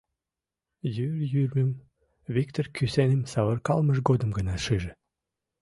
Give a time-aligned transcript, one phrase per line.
[0.95, 1.71] Йӱр йӱрмым
[2.35, 4.91] Виктыр кӱсеным савыркалымыж годым гына шиже.